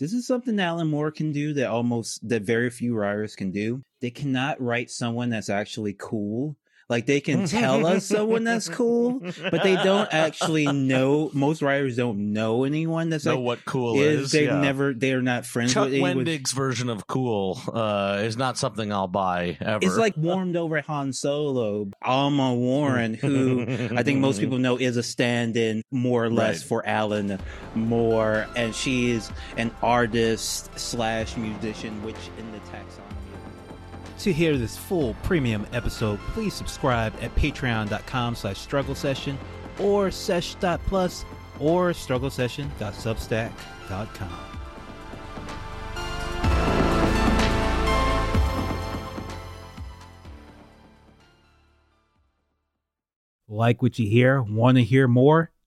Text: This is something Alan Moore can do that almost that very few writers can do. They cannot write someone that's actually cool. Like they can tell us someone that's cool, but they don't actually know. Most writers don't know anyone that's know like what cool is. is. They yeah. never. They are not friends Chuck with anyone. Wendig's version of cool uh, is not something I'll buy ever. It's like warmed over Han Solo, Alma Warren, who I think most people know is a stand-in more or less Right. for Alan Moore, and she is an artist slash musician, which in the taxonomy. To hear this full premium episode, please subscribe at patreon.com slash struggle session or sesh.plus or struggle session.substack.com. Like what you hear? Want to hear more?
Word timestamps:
This 0.00 0.14
is 0.14 0.26
something 0.26 0.58
Alan 0.58 0.88
Moore 0.88 1.10
can 1.10 1.30
do 1.30 1.52
that 1.52 1.68
almost 1.68 2.26
that 2.26 2.40
very 2.40 2.70
few 2.70 2.96
writers 2.96 3.36
can 3.36 3.50
do. 3.50 3.82
They 4.00 4.10
cannot 4.10 4.58
write 4.58 4.90
someone 4.90 5.28
that's 5.28 5.50
actually 5.50 5.94
cool. 5.98 6.56
Like 6.90 7.06
they 7.06 7.20
can 7.20 7.46
tell 7.46 7.86
us 7.86 8.04
someone 8.04 8.42
that's 8.42 8.68
cool, 8.68 9.20
but 9.20 9.62
they 9.62 9.76
don't 9.76 10.08
actually 10.12 10.66
know. 10.66 11.30
Most 11.32 11.62
writers 11.62 11.96
don't 11.96 12.32
know 12.32 12.64
anyone 12.64 13.10
that's 13.10 13.24
know 13.24 13.36
like 13.36 13.44
what 13.44 13.64
cool 13.64 14.00
is. 14.00 14.22
is. 14.22 14.32
They 14.32 14.46
yeah. 14.46 14.60
never. 14.60 14.92
They 14.92 15.12
are 15.12 15.22
not 15.22 15.46
friends 15.46 15.72
Chuck 15.72 15.84
with 15.84 15.94
anyone. 15.94 16.16
Wendig's 16.18 16.50
version 16.50 16.90
of 16.90 17.06
cool 17.06 17.60
uh, 17.72 18.18
is 18.22 18.36
not 18.36 18.58
something 18.58 18.92
I'll 18.92 19.06
buy 19.06 19.56
ever. 19.60 19.78
It's 19.86 19.96
like 19.96 20.16
warmed 20.16 20.56
over 20.56 20.80
Han 20.80 21.12
Solo, 21.12 21.88
Alma 22.02 22.54
Warren, 22.54 23.14
who 23.14 23.64
I 23.96 24.02
think 24.02 24.18
most 24.18 24.40
people 24.40 24.58
know 24.58 24.76
is 24.76 24.96
a 24.96 25.02
stand-in 25.04 25.82
more 25.92 26.24
or 26.24 26.30
less 26.30 26.40
Right. 26.62 26.68
for 26.68 26.86
Alan 26.88 27.38
Moore, 27.76 28.48
and 28.56 28.74
she 28.74 29.12
is 29.12 29.30
an 29.56 29.70
artist 29.80 30.76
slash 30.76 31.36
musician, 31.36 32.02
which 32.02 32.16
in 32.36 32.50
the 32.50 32.58
taxonomy. 32.58 33.04
To 34.20 34.32
hear 34.34 34.58
this 34.58 34.76
full 34.76 35.14
premium 35.22 35.66
episode, 35.72 36.18
please 36.34 36.52
subscribe 36.52 37.14
at 37.22 37.34
patreon.com 37.36 38.34
slash 38.34 38.58
struggle 38.58 38.94
session 38.94 39.38
or 39.78 40.10
sesh.plus 40.10 41.24
or 41.58 41.94
struggle 41.94 42.28
session.substack.com. 42.28 44.38
Like 53.48 53.80
what 53.80 53.98
you 53.98 54.06
hear? 54.06 54.42
Want 54.42 54.76
to 54.76 54.84
hear 54.84 55.08
more? 55.08 55.50